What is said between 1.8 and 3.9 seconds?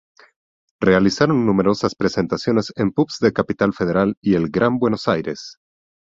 presentaciones en pubs de Capital